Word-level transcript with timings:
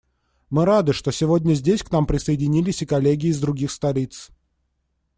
Мы 0.49 0.65
рады, 0.65 0.93
что 0.93 1.11
сегодня 1.11 1.53
здесь 1.53 1.83
к 1.83 1.91
нам 1.91 2.07
присоединились 2.07 2.81
и 2.81 2.87
коллеги 2.87 3.27
из 3.27 3.39
других 3.39 3.69
столиц. 3.69 4.31